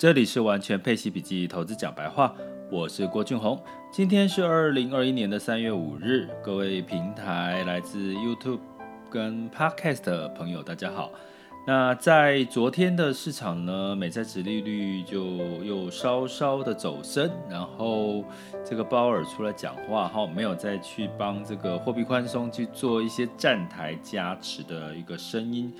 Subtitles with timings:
[0.00, 2.34] 这里是完全配息笔记投资讲白话，
[2.70, 3.62] 我是郭俊宏。
[3.92, 8.60] 今天是二零二一年的三月五日，各位平台来自 YouTube
[9.10, 11.12] 跟 Podcast 的朋友，大家好。
[11.66, 15.22] 那在昨天的市场呢，美债殖利率就
[15.62, 18.24] 又稍稍的走升，然后
[18.64, 25.70] 这个鲍尔出来讲话哈，没有再去帮这个货币宽松去做一些站台加持的一个声音。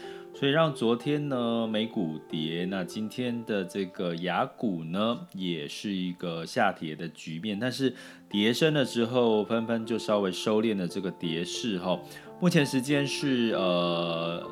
[0.41, 7.95] 所以让昨天呢美股跌，那今天的这个雅股呢也是一个下跌的局面，但是
[8.27, 12.01] 跌深了之后，纷纷就稍微收敛了这个跌势哈。
[12.41, 14.43] 目前时间是呃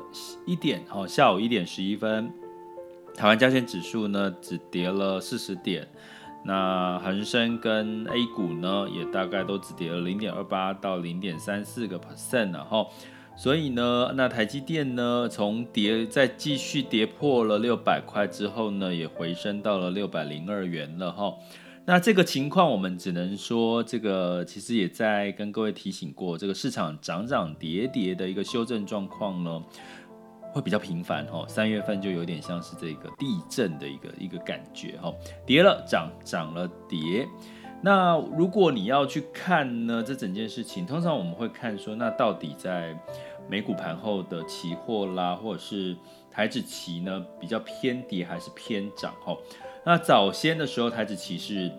[0.45, 2.31] 一点哈，下午一点十一分，
[3.15, 5.87] 台湾加权指数呢只跌了四十点，
[6.45, 12.91] 那恒生跟 A 股呢也大概都只跌了零点二八到零点三四个 percent 然后。
[13.39, 21.33] 所以呢，那台积电呢，从跌再继续跌破了六百块之后呢，也回升到了六百零二元了哈。
[21.85, 29.63] 那这个情况，我们只能说，这个其实也在跟各位提醒过，这个市场涨涨跌跌的一个修正状况呢，
[30.51, 31.45] 会比较频繁哈。
[31.47, 35.13] 三月份就有点像是这个地震的一个一个感觉哈，
[35.45, 37.25] 跌了涨，涨了跌。
[37.81, 42.93] 那如果你要去看呢，这整件事情，通常我们会看说，那到底在
[43.49, 45.95] 美股盘后的期货啦，或者是
[46.29, 49.13] 台指期呢，比较偏跌还是偏涨？
[49.25, 49.35] 哈，
[49.83, 51.71] 那早先的时候，台指期是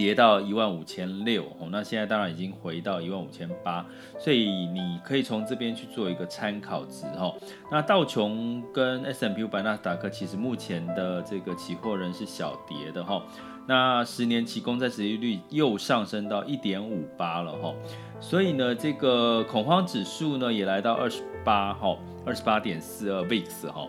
[0.00, 3.84] 跌到一万五千六，哦，那现在当然已经回到一万五千八，
[4.18, 7.34] 所以你可以从这边去做一个参考值，哈。
[7.70, 13.22] 那道琼跟 S M P 五百纳斯达克其实目前的这个期货人是小跌的，哈。
[13.66, 17.74] 那十年期公债殖利率又上升到一点五八了哈，
[18.20, 23.86] 所以呢，这个恐慌指数呢也来到二十八哈，二十八点四二 VIX 哈，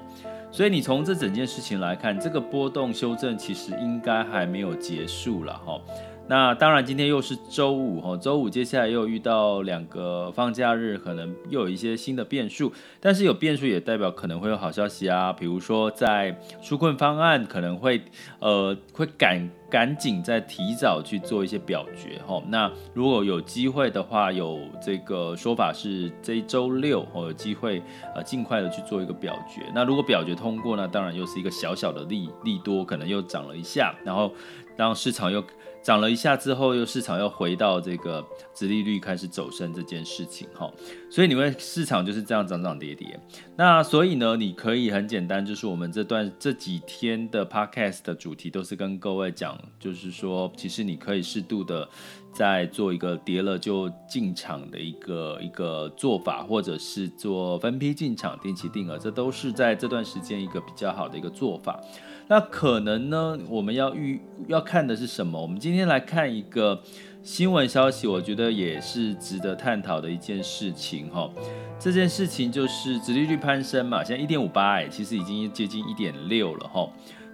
[0.51, 5.79] 所以你从这整件事情来看，这个波动修正其实应该还没有结束了哈。
[6.27, 12.71] 那当然，今天又是周五哈，周五接下来又遇到两个放假日，可能又有一些新的变数。
[12.99, 18.01] 但是有变数也代表可能会有好消息啊，比如说在纾困方案可能会
[18.39, 22.43] 呃会赶赶紧再提早去做一些表决哈。
[22.49, 27.81] 那如果有机会的话，有这个说法是这一周六哦有机会
[28.13, 29.61] 呃尽快的去做一个表决。
[29.73, 34.31] 那如果表决通过呢，当然又是一个小小的利利多，可能又涨了一下，然后
[34.75, 35.41] 让市场又。
[35.83, 40.71] 涨了一下之后，又市场又回到这个殖利率开始走升这件事情哈，
[41.09, 43.19] 所以你们市场就是这样涨涨跌跌。
[43.55, 51.87] 那所以呢，你可以很简单，就是我们这段这几天的 podcast 的主题都是跟各位讲，就是说其实你可以适度的
[52.33, 61.79] 在做一个跌了就进场的一个一个做法，或者是做分批进场、定期定额，这都是在这段时间一个比较好的一个做法。
[62.27, 65.41] 那可能呢，我们要预要看的是什么？
[65.41, 66.81] 我们今天来看一个
[67.21, 71.29] 新闻消息，我觉得也是值得探讨的一件事情哈。
[71.77, 76.87] 这件事情就是殖利率攀升嘛，现在一点五八哎，其实已经接近一点六了哈。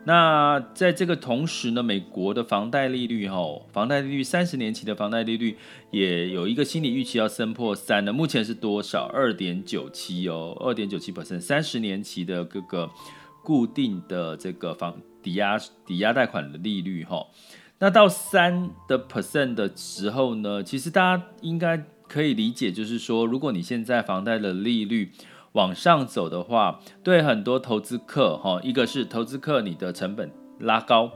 [0.05, 3.37] 那在这个同时呢，美国的房贷利率哈，
[3.71, 5.57] 房贷利率三十年期的房贷利率
[5.91, 9.05] 也有一个心理预期要升破三的，目前是多少？
[9.13, 12.89] 二点九七哦，二点九七 percent，三十年期的各个。
[13.43, 17.25] 固定的这个房抵押抵押贷款的利率哈，
[17.79, 25.13] 那到三的 percent 的时候呢，其实大家应该可以理解，就是说，如果你现在房贷的利率
[25.57, 31.09] 往上走的话，对很多投资客哈，一个是投资客你的成本拉高，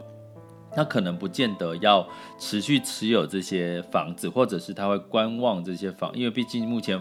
[0.75, 2.07] 他可能不见得要
[2.39, 6.99] 持续持有这些房子，或者是他会观望这些房，因为毕竟目前。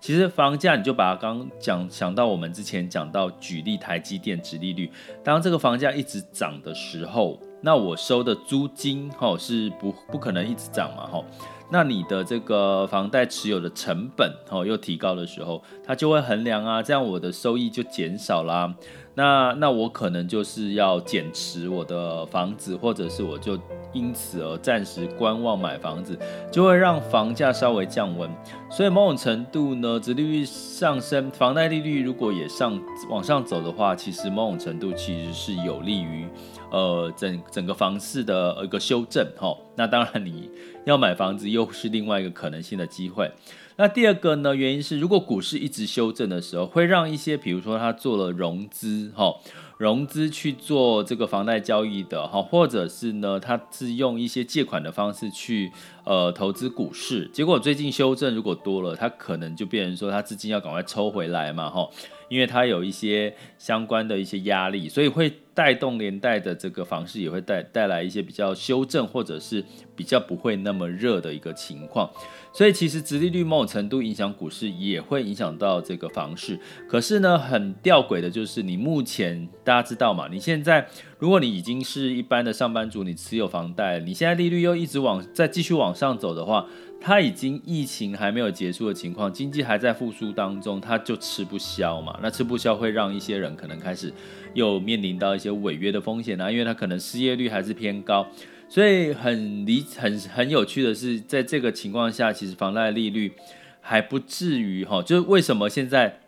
[0.00, 4.90] 其实房价，你就把它刚讲想到我们之前讲到举例台积电殖利率，
[5.22, 11.22] 当这个房价一直涨的时候，那我收的租金哈是不不可能一直涨嘛哈，
[11.72, 18.74] 那你的这个房贷持有的成本哦又提高的时候，它就会衡量啊，这样我的收益就减少啦。
[19.14, 23.58] 那那我可能就是要减持我的房子，或者是我就
[23.92, 26.18] 因此而暂时观望买房子，
[26.50, 28.30] 就会让房价稍微降温。
[28.70, 36.26] 所以某种程度呢，殖利率上升，房贷利率如果也上往上走的话，其实某种程度其实是有利于
[36.70, 39.56] 呃整整个房市的一个修正齁。
[39.76, 40.50] 那当然你
[40.84, 43.30] 要买房子又是另外一个可能性的机会。
[43.76, 49.34] 那第二个呢，原因是如果股市一直修正的时候，会让一些，比如说他做了融资，哈，
[49.78, 55.72] 融资去做这个房贷交易的，哈，或者是呢，他是用一些借款的方式去
[56.04, 61.88] 呃投资股市，结果最近修正如果多了，他可能就变成说他资金要赶快抽回来嘛，哈。
[62.30, 69.62] 因为它有一些相关的一些压力，所以会带动连带的这个房市也会带带来一些比较修正，或者是
[69.94, 72.08] 比较不会那么热的一个情况。
[72.52, 76.58] 所以其实殖利率某种程度影响股市，也会影响到这个房市。
[76.88, 80.28] 可是呢，很吊诡的就是，你目前大家知道嘛？
[80.28, 80.86] 你现在
[81.18, 86.66] 如果你已经是一般的上班族，你持有房贷，你现在利率又一直往再继续往上走的话。
[87.02, 92.18] 它已经疫情还没有结束的情况，经济还在复苏当中，它就吃不消嘛。
[92.22, 94.12] 那吃不消会让一些人可能开始
[94.52, 98.26] 又面临到一些违约的风险啊，因为它可能失业率还是偏高。
[98.68, 103.32] 所以很离很很有趣的是，在这个情况下，其实房贷利率
[103.80, 106.20] 还不至于哈，就是为什么现在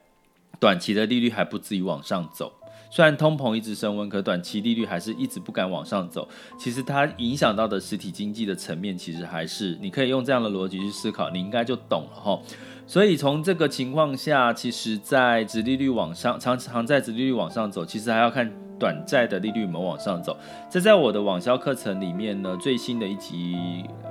[0.59, 2.53] 短期的利率还不至于往上走？
[2.95, 6.29] 虽然通膨一直升温，可短期利率还是一直不敢往上走。
[6.59, 12.39] 其实它影响到的实体经济的层面，其实还是你可以用这样的逻辑去思考，你应该就懂了哈。
[12.87, 20.37] 所以从这个情况下，其实在殖利率往上，长长债殖利率往上走，其实还要看短债的利率有没有往上走。
[20.71, 23.57] 这在我的网销课程里面呢，最新的一集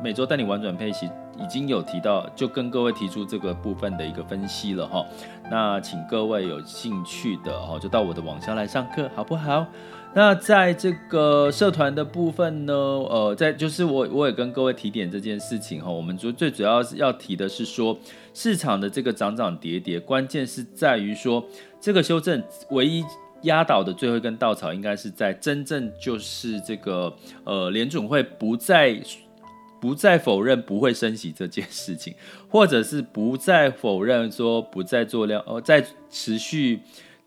[0.03, 1.07] 每周带你玩转配息。
[1.39, 5.05] 已经有提到，就跟各位提出这个部分的一个分析了哈。
[5.49, 9.65] 那请各位有兴趣的哈，就到我的网上来上课，好不好？
[10.13, 15.89] 那在这个社团的部分呢，呃，在就是我我也跟各位提点这件事情哈。
[15.89, 17.97] 我们主最主要是要提的是说，
[18.33, 21.43] 市场的这个涨涨跌跌，关键是在于说，
[21.79, 23.05] 这个修正唯一
[23.43, 27.13] 压倒的最后一根稻草，应该是在真正就是这个
[27.45, 29.01] 呃联准会不再。
[29.81, 32.13] 不再否认不会升息这件事情，
[32.47, 36.79] 或者是不再否认说不再做量，哦，再持续。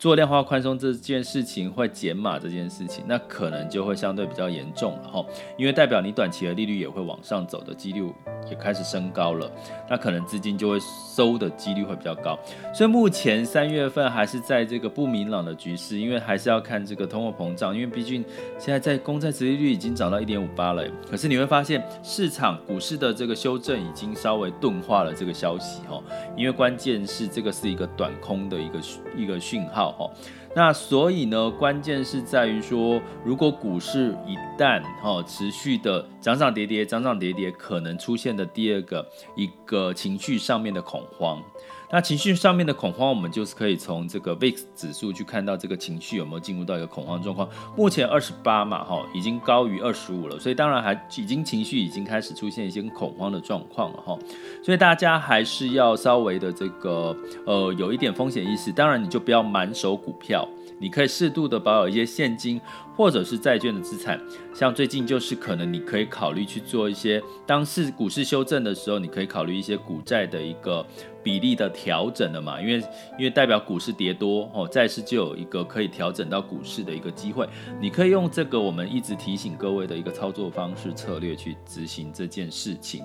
[0.05, 5.25] 做量化宽松这件事情会减码这件事情，那可能就会相对比较严重了哈，
[5.57, 8.13] 因为代表你短期的利率也会往上走的几率
[8.51, 9.51] 也开始升高了，
[9.89, 10.79] 那可能资金就会
[11.17, 12.39] 收的几率会比较高，
[12.75, 18.23] 所以目前三月份还是在这个不明朗的局势，因为还是要看这个通货膨胀，因为毕竟
[18.59, 25.99] 现在在公债殖利率已经涨到一点五八了，可是你会发现市场股市的这个修正已经稍微钝化了这个消息哈，
[26.37, 28.79] 因为关键是这个是一个短空的一个
[29.17, 29.94] 一个讯号。
[29.97, 30.11] 好，
[30.55, 39.07] 那所以呢，关键是在于说，如果股市一旦哦持续的涨涨跌跌，涨涨跌跌，可能出现的第二个
[39.37, 41.41] 一个情绪上面的恐慌。
[41.91, 47.49] 那情绪上面的恐慌，我们就是可以从这个 VIX 指数去看到这个情绪有没有进入到一个恐慌状况。
[47.77, 54.19] 目前二十八嘛，哈，已经高于二十五了，所以当然还已经情绪已经开始出现一些恐慌的状况了，哈。
[54.63, 57.17] 所以大家还是要稍微的这个
[57.47, 58.73] 呃有一点风险意识。
[58.73, 60.49] 当然你就不要满手股票，
[60.79, 62.61] 你可以适度的保有一些现金
[62.97, 64.21] 或者是债券的资产。
[64.55, 70.87] 像最近就是可能你可以考虑去做一些，当市股市修正的时候，你可以考虑一些股债的一个。
[71.25, 72.61] 比例的调整了嘛？
[72.61, 72.75] 因为
[73.19, 77.49] 因为代表股市跌多哦，债市就有一个可以调整到股市的一个机会。
[77.81, 83.03] 你可以用这个我们一直提醒各位的一个操作方式策略去执行这件事情。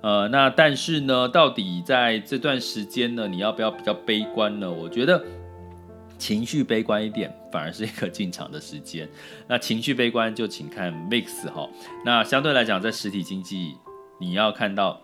[0.00, 4.70] 呃，那但是呢，到底在这段时间呢，你要不要比较悲观呢？
[4.70, 5.20] 我觉得
[6.18, 9.08] 情绪悲观一点， 反而是一个进场的时间。
[9.48, 11.68] 那情绪悲观就请看 mix 哈。
[12.04, 13.76] 那相对来讲，在实体经济，
[14.20, 15.00] 你要看到。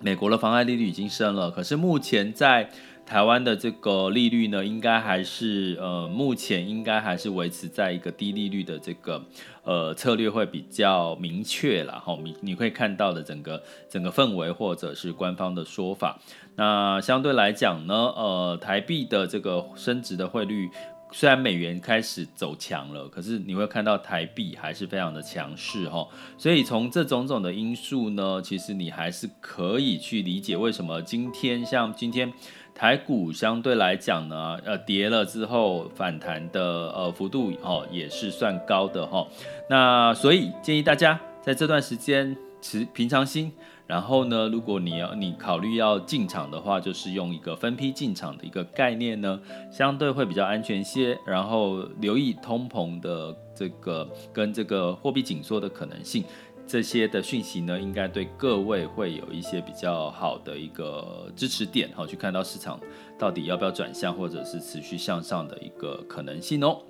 [0.00, 2.70] 美国的房贷利率已经升了，可是目前在
[3.08, 9.24] 台湾的这个利率呢，应该还是呃，目前应该还是维持在一个低利率的这个
[9.64, 12.18] 呃策略会比较明确了哈。
[12.22, 16.20] 你你会看到的整个整个氛围或者是官方的说法，
[16.56, 20.68] 那相对来讲呢，呃，台币的这个升值的汇率。
[21.10, 32.32] 虽然美元开始走强了，可是你会看到台币还是非常的强势哈，所以从这种种的因素呢，其实你还是可以去理解为什么今天像今天
[32.74, 36.62] 台股相对来讲呢，呃跌了之后反弹的
[36.92, 39.26] 呃幅度哦也是算高的哈，
[39.70, 43.52] 那所以建议大家在这段时间持平常心。
[43.88, 49.40] 然后呢，如果你要你考虑要进场的话，就是用一个分批进场的一个概念呢，
[49.72, 51.18] 相对会比较安全些。
[51.26, 56.22] 然后留意通膨的这个跟这个货币紧缩的可能性，
[56.66, 62.78] 这些的讯息呢，应该对各位会有一些比较好的一个支持点，好去看到市场
[63.18, 66.82] 到底要不要转向或者是持续向上的一个可能性哦。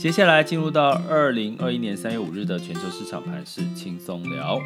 [0.00, 4.58] 接下来进入到二零二一年三月五日的全球市场盘势轻松聊。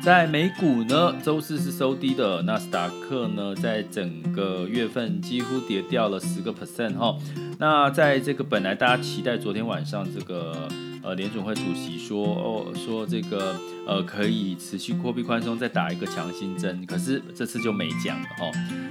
[0.00, 7.18] 在美股呢，周四是收低的，纳斯达克呢，在整个月份几乎跌掉了十个 percent 哈。
[7.58, 10.68] 那在这个本来大家期待昨天晚上这个
[11.08, 18.50] 呃联准会主席说哦说这个呃可以持续货币宽松再打一个强心针，可是这次就没讲了哈。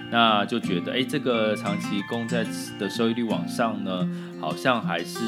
[0.09, 2.43] 那就觉得哎这个长期公债
[2.79, 4.09] 的收益率往上呢，
[4.41, 5.19] 好像还是。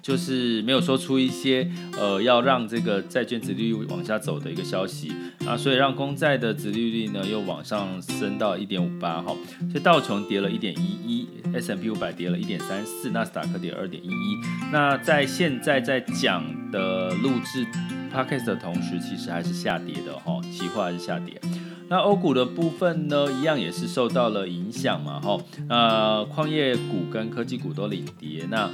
[0.00, 5.12] 就是没有说出一些呃要让这个债券殖利率往下走的一个消息
[5.44, 9.36] 啊，所以让公债的殖利率呢又往上升到一点五八哈，
[9.70, 14.38] 所以道琼跌了一点一一，S&P 五百跌了一点三四，纳斯达克跌二点一一。
[14.72, 17.64] 那在现在在讲的录制
[18.12, 21.40] Podcast 的同时，其实还是下跌的哈，期货还是下跌。
[21.88, 28.68] 那欧股的部分呢，一样也是受到了影响嘛哈，呃，矿业股跟科技股都领跌那。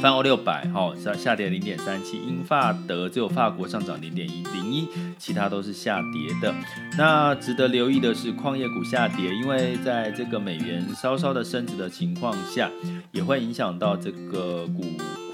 [0.00, 4.88] 泛欧六百，哈，下下跌零点三七，英法德只有法国上涨零点一零一，
[5.18, 6.54] 其他都是下跌的。
[6.96, 12.70] 那值得留意的是，矿业股下跌，因为在这个美元稍稍的升值的情况下，
[13.12, 14.82] 也会影响到这个股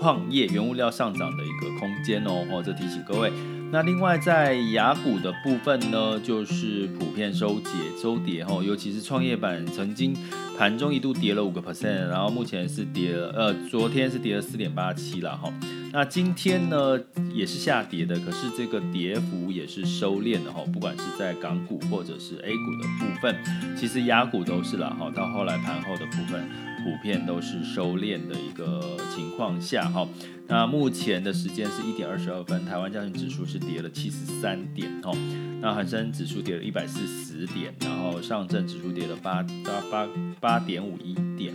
[0.01, 2.45] 矿业原物料上涨的一个空间哦。
[2.51, 3.33] 哦，这提醒各位。
[3.71, 7.71] 那另外在亚股的部分呢，就是普遍收跌
[8.01, 10.17] 收跌哈，尤其是创业板曾经
[10.57, 15.53] 盘中一度跌了五个 percent，然后目前是跌了，呃，昨天是跌了四点八七了哈。
[15.97, 17.01] 那今天呢
[17.33, 23.35] 也是下跌的，可是这个跌幅也是收敛的哈，不管是在港股或者是 A 股的部分，
[23.75, 26.47] 其实亚股都是了哈，到后来盘后的部分
[26.85, 30.07] 普遍都是收敛的一个情况下哈。
[30.47, 35.17] 那目前的时间是一点二十二分，台湾加权指数是跌了七十三点哦，
[35.63, 40.09] 那恒生指数跌了一百四十点，然后上证指数跌了八八八
[40.41, 41.55] 八点五一点，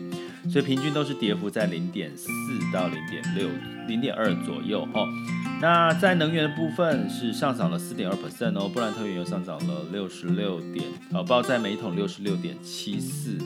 [0.52, 2.28] 所以平均都是跌幅在零点四
[2.74, 3.48] 到零点六
[3.88, 5.08] 零点二左右哈。
[5.62, 13.38] 那在能源的部分是上涨了四点二 percent 哦，布兰特原油上涨了六十六点，呃，报在每桶六十六点七四。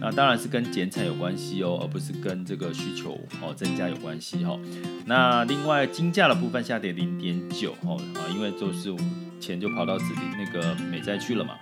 [0.00, 4.56] 那当然是跟减产有关系哦，而不是跟这个需求哦增加有关系哈。
[5.04, 8.94] 那另外金价的部分下跌零点九哦啊，因为就是
[9.40, 11.54] 钱就跑到指定那个美债去了嘛。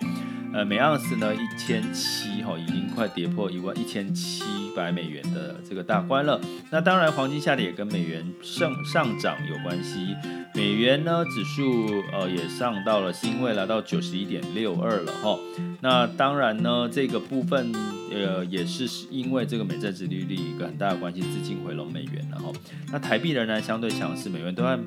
[0.54, 4.44] 呃，每盎司呢一千七哈，已经快跌破一万一千七
[4.76, 6.40] 百美元的这个大关了。
[6.70, 10.14] 那当然黄金下跌也跟美元上上涨有关系。
[10.54, 15.36] 美元呢指数呃也上到了新位，来到九十一点六二了哈。
[15.80, 17.72] 那当然呢这个部分。
[18.14, 22.52] 呃，也是因为这个美债殖利率一个很大的关系，资金回笼美元，了，哈
[22.92, 24.78] 那台币仍然相对强势，美元兑换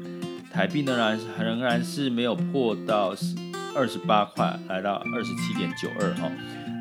[0.50, 3.14] 台币仍然仍然是没有破到
[3.78, 6.32] 二十八块，来到二十七点九二哈。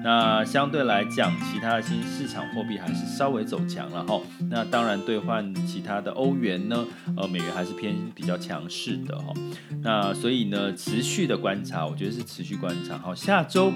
[0.03, 4.21] 那相对来讲，其他的新市场货币还是稍微走强了哈。
[4.51, 6.87] 那当然兑换其他的欧元呢，
[7.17, 9.35] 呃，美元还是偏比较强势的哈。
[9.83, 12.97] 那所以呢，持续的观察，我觉得是持续观察。
[12.97, 13.73] 好，下周。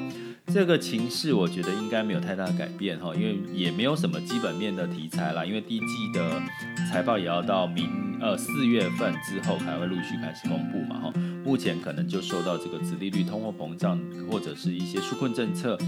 [0.53, 6.43] 这个情势我觉得应该没有太大改变哈，因为也没有什么基本面的题材啦，因为第一季的
[6.91, 7.89] 财报也要到明
[8.21, 11.13] 呃四月份之后才会陆续开始公布嘛哈，
[11.45, 13.99] 目前可能就受到这个殖利率、通货膨胀
[14.31, 15.79] 或者是一些纾困政策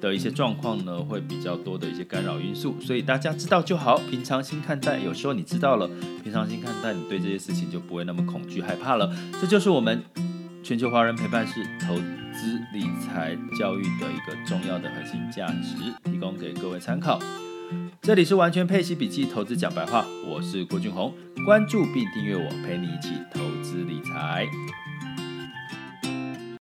[0.00, 4.98] 的一些状况呢，会比较多的一些干扰因素，所以大家知道就好，平常心看待。
[4.98, 5.88] 有时候你知道了，
[6.22, 9.10] 平常心看待，你对这些事情就不会那么恐惧害怕了。
[9.40, 10.02] 这就是我们
[10.62, 11.98] 全球华人陪伴式投
[12.40, 15.76] 资理财教育的一个重要的核心价值，
[16.10, 17.18] 提供给各位参考。
[18.00, 21.12] 这里是完全配息笔记投资讲白话，我是郭俊宏，
[21.44, 24.46] 关注并订阅我，陪你一起投资理财。